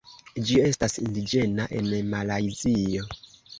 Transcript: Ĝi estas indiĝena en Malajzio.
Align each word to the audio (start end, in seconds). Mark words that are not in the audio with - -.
Ĝi 0.45 0.55
estas 0.69 0.97
indiĝena 1.03 1.69
en 1.83 1.93
Malajzio. 2.17 3.09